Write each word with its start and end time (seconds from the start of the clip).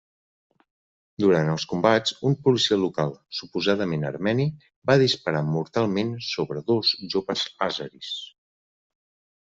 Durant 1.23 1.51
els 1.55 1.65
combats, 1.73 2.15
un 2.29 2.37
policia 2.47 2.79
local, 2.85 3.13
suposadament 3.41 4.07
armeni, 4.13 4.49
va 4.93 4.99
disparar 5.07 5.45
mortalment 5.53 6.13
sobre 6.33 6.67
dos 6.75 6.99
joves 7.17 7.49
àzeris. 7.71 8.15